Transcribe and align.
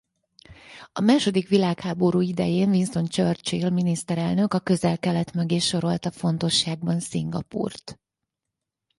A 0.93 1.01
második 1.01 1.47
világháború 1.47 2.19
idején 2.21 2.69
Winston 2.69 3.05
Churchill 3.07 3.69
miniszterelnök 3.69 4.53
a 4.53 4.59
Közel-Kelet 4.59 5.33
mögé 5.33 5.57
sorolta 5.59 6.11
fontosságban 6.11 6.99
Szingapúrt. 6.99 7.99